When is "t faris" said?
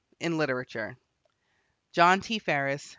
2.23-2.85